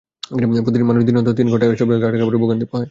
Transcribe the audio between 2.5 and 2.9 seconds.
পোহায়।